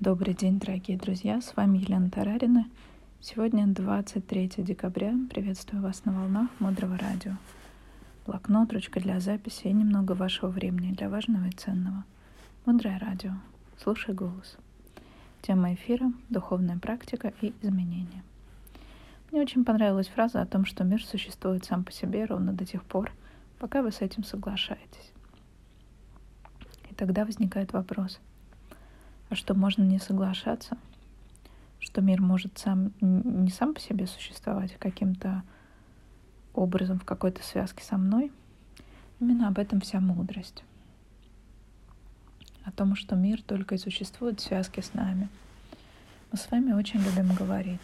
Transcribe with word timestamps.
Добрый 0.00 0.32
день, 0.32 0.58
дорогие 0.58 0.96
друзья! 0.96 1.42
С 1.42 1.54
вами 1.54 1.76
Елена 1.76 2.08
Тарарина. 2.08 2.64
Сегодня 3.20 3.66
23 3.66 4.50
декабря. 4.56 5.14
Приветствую 5.28 5.82
вас 5.82 6.06
на 6.06 6.12
волнах 6.12 6.48
Мудрого 6.58 6.96
Радио. 6.96 7.32
Блокнот, 8.24 8.72
ручка 8.72 8.98
для 8.98 9.20
записи 9.20 9.66
и 9.66 9.72
немного 9.74 10.12
вашего 10.12 10.48
времени 10.48 10.94
для 10.94 11.10
важного 11.10 11.48
и 11.48 11.50
ценного. 11.50 12.04
Мудрое 12.64 12.98
Радио. 12.98 13.32
Слушай 13.76 14.14
голос. 14.14 14.56
Тема 15.42 15.74
эфира– 15.74 16.10
духовная 16.30 16.78
практика 16.78 17.34
и 17.42 17.52
изменения. 17.60 18.24
Мне 19.30 19.42
очень 19.42 19.66
понравилась 19.66 20.08
фраза 20.08 20.40
о 20.40 20.46
том, 20.46 20.64
что 20.64 20.82
мир 20.82 21.04
существует 21.04 21.66
сам 21.66 21.84
по 21.84 21.92
себе 21.92 22.24
ровно 22.24 22.54
до 22.54 22.64
тех 22.64 22.84
пор, 22.84 23.12
пока 23.58 23.82
вы 23.82 23.92
с 23.92 24.00
этим 24.00 24.24
соглашаетесь. 24.24 25.12
И 26.90 26.94
тогда 26.94 27.26
возникает 27.26 27.74
вопрос– 27.74 28.18
что 29.36 29.54
можно 29.54 29.82
не 29.82 29.98
соглашаться, 29.98 30.76
что 31.78 32.00
мир 32.02 32.20
может 32.20 32.58
сам 32.58 32.92
не 33.00 33.50
сам 33.50 33.74
по 33.74 33.80
себе 33.80 34.06
существовать, 34.06 34.74
а 34.74 34.78
каким-то 34.78 35.42
образом 36.54 36.98
в 36.98 37.04
какой-то 37.04 37.42
связке 37.42 37.82
со 37.84 37.96
мной. 37.96 38.32
Именно 39.20 39.48
об 39.48 39.58
этом 39.58 39.80
вся 39.80 40.00
мудрость. 40.00 40.64
О 42.64 42.72
том, 42.72 42.94
что 42.94 43.16
мир 43.16 43.42
только 43.42 43.74
и 43.74 43.78
существует 43.78 44.40
в 44.40 44.42
связке 44.42 44.82
с 44.82 44.94
нами. 44.94 45.28
Мы 46.32 46.38
с 46.38 46.50
вами 46.50 46.72
очень 46.72 47.00
любим 47.00 47.34
говорить. 47.34 47.80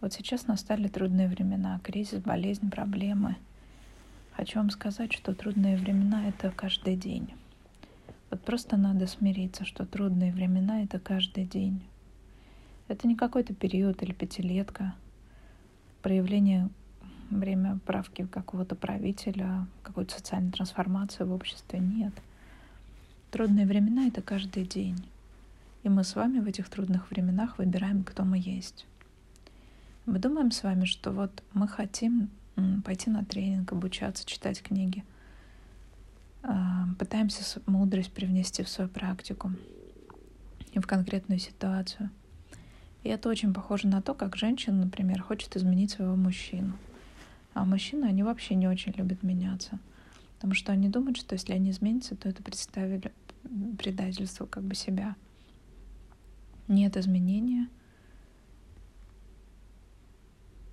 Вот 0.00 0.12
сейчас 0.12 0.46
настали 0.46 0.88
трудные 0.88 1.28
времена, 1.28 1.80
кризис, 1.82 2.20
болезнь, 2.20 2.70
проблемы. 2.70 3.36
Хочу 4.32 4.58
вам 4.58 4.70
сказать, 4.70 5.12
что 5.12 5.34
трудные 5.34 5.76
времена— 5.76 6.28
это 6.28 6.50
каждый 6.50 6.96
день. 6.96 7.32
Вот 8.32 8.40
просто 8.40 8.78
надо 8.78 9.06
смириться, 9.06 9.66
что 9.66 9.84
трудные 9.84 10.32
времена— 10.32 10.82
это 10.84 10.98
каждый 10.98 11.44
день. 11.44 11.82
Это 12.88 13.06
не 13.06 13.14
какой-то 13.14 13.52
период 13.52 14.02
или 14.02 14.12
пятилетка, 14.12 14.94
проявление 16.00 16.70
время 17.28 17.78
правки 17.84 18.24
какого-то 18.24 18.74
правителя, 18.74 19.66
какой-то 19.82 20.14
социальной 20.14 20.50
трансформации 20.50 21.24
в 21.24 21.32
обществе. 21.32 21.78
Нет. 21.78 22.14
Трудные 23.30 23.66
времена— 23.66 24.06
это 24.08 24.22
каждый 24.22 24.64
день. 24.64 24.96
И 25.82 25.90
мы 25.90 26.02
с 26.02 26.16
вами 26.16 26.40
в 26.40 26.46
этих 26.46 26.70
трудных 26.70 27.10
временах 27.10 27.58
выбираем, 27.58 28.02
кто 28.02 28.24
мы 28.24 28.38
есть. 28.38 28.86
Мы 30.06 30.18
думаем 30.18 30.52
с 30.52 30.62
вами, 30.62 30.86
что 30.86 31.12
вот 31.12 31.42
мы 31.52 31.68
хотим 31.68 32.30
пойти 32.82 33.10
на 33.10 33.26
тренинг, 33.26 33.72
обучаться, 33.72 34.24
читать 34.24 34.62
книги— 34.62 35.04
а, 36.42 36.71
пытаемся 36.94 37.60
мудрость 37.66 38.12
привнести 38.12 38.62
в 38.62 38.68
свою 38.68 38.88
практику 38.88 39.52
и 40.72 40.78
в 40.78 40.86
конкретную 40.86 41.38
ситуацию. 41.38 42.10
И 43.02 43.08
это 43.08 43.28
очень 43.28 43.52
похоже 43.52 43.88
на 43.88 44.00
то, 44.00 44.14
как 44.14 44.36
женщина, 44.36 44.84
например, 44.84 45.22
хочет 45.22 45.56
изменить 45.56 45.90
своего 45.90 46.16
мужчину. 46.16 46.76
А 47.54 47.64
мужчины, 47.64 48.04
они 48.04 48.22
вообще 48.22 48.54
не 48.54 48.68
очень 48.68 48.92
любят 48.92 49.22
меняться. 49.22 49.78
Потому 50.36 50.54
что 50.54 50.72
они 50.72 50.88
думают, 50.88 51.18
что 51.18 51.34
если 51.34 51.52
они 51.52 51.70
изменятся, 51.70 52.16
то 52.16 52.28
это 52.28 52.42
представили 52.42 53.12
предательство 53.78 54.46
как 54.46 54.62
бы 54.62 54.74
себя. 54.74 55.16
Нет 56.68 56.96
изменения. 56.96 57.68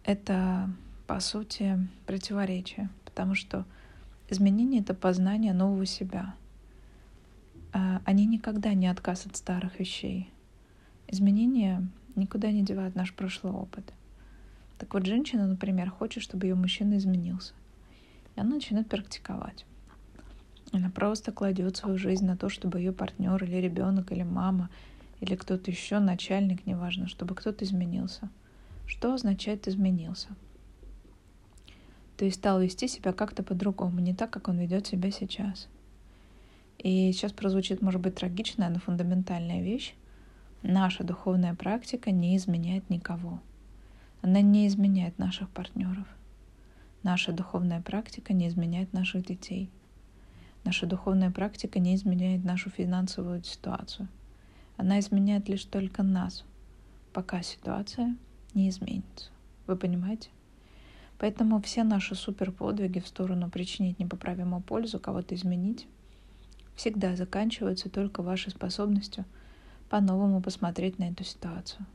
Это, 0.03 0.69
по 1.07 1.19
сути, 1.19 1.87
противоречие. 2.05 2.89
Потому 3.05 3.35
что 3.35 3.65
Изменение— 4.29 4.81
это 4.81 4.93
познание 4.93 5.53
нового 5.53 5.85
себя. 5.85 6.35
А, 7.73 8.01
они 8.05 8.25
никогда 8.25 8.73
не 8.73 8.87
отказ 8.87 9.25
от 9.25 9.35
старых 9.35 9.79
вещей. 9.79 10.29
Изменения 11.07 11.87
никуда 12.15 12.51
не 12.51 12.63
девают 12.63 12.95
наш 12.95 13.13
прошлый 13.13 13.53
опыт. 13.53 13.91
Так 14.77 14.93
вот, 14.93 15.05
женщина, 15.05 15.47
например, 15.47 15.89
хочет, 15.89 16.21
чтобы 16.21 16.45
ее 16.45 16.55
мужчина 16.55 16.97
изменился. 16.97 17.53
И 18.35 18.39
она 18.39 18.55
начинает 18.55 18.87
практиковать. 18.87 19.65
Она 20.71 20.91
просто 20.91 21.31
кладет 21.31 21.77
свою 21.77 21.97
жизнь 21.97 22.25
на 22.25 22.37
то, 22.37 22.49
чтобы 22.49 22.77
ее 22.77 22.91
партнер 22.91 23.43
или 23.43 23.57
ребенок, 23.57 24.11
или 24.11 24.23
мама, 24.23 24.69
или 25.21 25.35
кто-то 25.35 25.71
еще, 25.71 25.97
начальник, 25.97 26.67
неважно, 26.67 27.07
чтобы 27.07 27.33
кто-то 27.33 27.65
изменился. 27.65 28.29
Что 28.85 29.13
означает 29.13 29.67
изменился? 29.67 30.29
То 32.19 32.25
есть 32.25 32.35
стал 32.35 32.59
вести 32.59 32.89
себя 32.89 33.13
как-то 33.13 33.43
по-другому, 33.43 34.01
не 34.01 34.13
так, 34.13 34.29
как 34.29 34.49
он 34.49 34.57
ведет 34.57 34.85
себя 34.85 35.09
сейчас. 35.09 35.69
И 36.77 37.13
сейчас 37.13 37.31
прозвучит, 37.31 37.81
может 37.81 38.01
быть, 38.01 38.15
трагичная, 38.15 38.67
но 38.67 38.79
фундаментальная 38.79 39.61
вещь. 39.61 39.95
Наша 40.61 41.05
духовная 41.05 41.55
практика 41.55 42.11
не 42.11 42.35
изменяет 42.35 42.89
никого. 42.89 43.39
Она 44.21 44.41
не 44.41 44.67
изменяет 44.67 45.17
наших 45.17 45.49
партнеров. 45.49 46.05
Наша 47.03 47.31
духовная 47.31 47.81
практика 47.81 48.33
не 48.33 48.49
изменяет 48.49 48.91
наших 48.91 49.25
детей. 49.25 49.69
Наша 50.65 50.87
духовная 50.87 51.31
практика 51.31 51.79
не 51.79 51.95
изменяет 51.95 52.43
нашу 52.43 52.69
финансовую 52.69 53.45
ситуацию. 53.45 54.09
Она 54.75 54.99
изменяет 54.99 55.47
лишь 55.47 55.63
только 55.63 56.03
нас, 56.03 56.43
пока 57.13 57.41
ситуация 57.43 58.17
не 58.53 58.67
изменится. 58.67 59.29
Вы 59.67 59.77
понимаете? 59.77 60.31
Поэтому 61.19 61.61
все 61.61 61.83
наши 61.83 62.15
суперподвиги 62.15 62.99
в 62.99 63.07
сторону 63.07 63.49
причинить 63.49 63.99
непоправимую 63.99 64.61
пользу, 64.61 64.99
кого-то 64.99 65.35
изменить, 65.35 65.85
всегда 66.75 67.17
заканчиваются 67.17 67.89
только 67.89 68.23
вашей 68.23 68.51
способностью 68.51 69.25
по-новому 69.89 70.41
посмотреть 70.41 70.97
на 70.97 71.09
эту 71.09 71.25
ситуацию. 71.25 71.85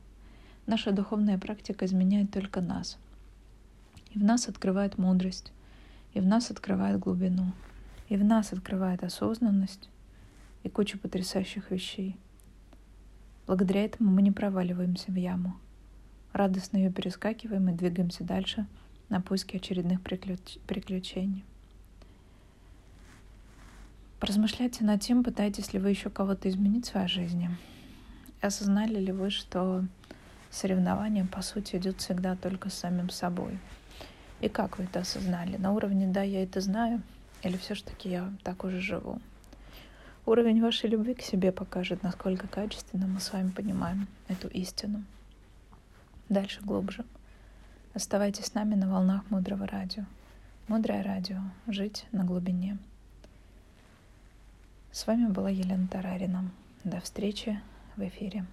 Наша 0.67 0.91
духовная 0.91 1.39
практика 1.39 1.85
изменяет 1.85 2.31
только 2.31 2.61
нас. 2.61 2.99
И 4.11 4.19
в 4.19 4.23
нас 4.23 4.47
открывает 4.47 4.99
мудрость, 4.99 5.51
и 6.13 6.19
в 6.19 6.25
нас 6.25 6.51
открывает 6.51 6.99
глубину, 6.99 7.51
и 8.09 8.17
в 8.17 8.23
нас 8.23 8.53
открывает 8.53 9.03
осознанность 9.03 9.89
и 10.61 10.69
кучу 10.69 10.99
потрясающих 10.99 11.71
вещей. 11.71 12.15
Благодаря 13.47 13.85
этому 13.85 14.11
мы 14.11 14.21
не 14.21 14.31
проваливаемся 14.31 15.11
в 15.11 15.15
яму. 15.15 15.55
Радостно 16.31 16.77
ее 16.77 16.91
перескакиваем 16.91 17.69
и 17.69 17.73
двигаемся 17.73 18.23
дальше– 18.23 18.67
на 19.15 19.21
поиски 19.21 19.55
очередных 19.55 20.01
приключ... 20.01 20.57
приключений. 20.67 21.45
Поразмышляйте 24.19 24.83
над 24.83 25.01
тем, 25.01 25.23
пытаетесь 25.23 25.71
ли 25.71 25.79
вы 25.79 25.89
еще 25.91 26.09
кого-то 26.09 26.49
изменить 26.49 26.85
в 26.85 26.89
своей 26.89 27.07
жизни. 27.07 27.49
И 28.41 28.45
осознали 28.45 28.99
ли 28.99 29.13
вы, 29.13 29.29
что 29.29 29.85
соревнование, 30.51 31.23
по 31.23 31.41
сути, 31.41 31.77
идет 31.77 32.01
всегда 32.01 32.35
только 32.35 32.69
с 32.69 32.73
самим 32.73 33.09
собой? 33.09 33.57
И 34.41 34.49
как 34.49 34.77
вы 34.77 34.83
это 34.83 34.99
осознали? 34.99 35.55
На 35.55 35.71
уровне 35.71 36.07
«да, 36.07 36.21
я 36.21 36.43
это 36.43 36.59
знаю» 36.59 37.01
или 37.41 37.55
все-таки 37.55 38.09
я 38.09 38.33
так 38.43 38.65
уже 38.65 38.81
живу? 38.81 39.21
Уровень 40.25 40.61
вашей 40.61 40.89
любви 40.89 41.13
к 41.13 41.21
себе 41.21 41.53
покажет, 41.53 42.03
насколько 42.03 42.49
качественно 42.49 43.07
мы 43.07 43.21
с 43.21 43.31
вами 43.31 43.51
понимаем 43.51 44.07
эту 44.27 44.49
истину. 44.49 45.05
Дальше 46.27 46.59
глубже. 46.61 47.05
Оставайтесь 47.95 48.47
с 48.47 48.53
нами 48.53 48.75
на 48.75 48.89
волнах 48.89 49.23
Мудрого 49.29 49.65
Радио. 49.65 50.03
Мудрое 50.67 51.01
Радио. 51.01 51.37
Жить 51.65 52.05
на 52.11 52.25
глубине. 52.25 52.77
С 54.91 55.07
вами 55.07 55.27
была 55.27 55.49
Елена 55.49 55.87
Тарарина. 55.87 56.43
До 56.83 56.99
встречи 56.99 57.57
в 57.95 58.01
эфире. 58.01 58.45